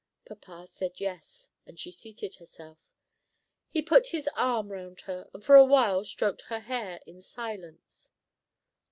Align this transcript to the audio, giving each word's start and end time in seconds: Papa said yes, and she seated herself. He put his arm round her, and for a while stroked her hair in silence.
Papa 0.25 0.65
said 0.65 0.99
yes, 0.99 1.51
and 1.67 1.79
she 1.79 1.91
seated 1.91 2.33
herself. 2.37 2.79
He 3.69 3.83
put 3.83 4.07
his 4.07 4.27
arm 4.35 4.71
round 4.71 5.01
her, 5.01 5.29
and 5.31 5.45
for 5.45 5.53
a 5.55 5.63
while 5.63 6.03
stroked 6.03 6.41
her 6.47 6.61
hair 6.61 6.99
in 7.05 7.21
silence. 7.21 8.11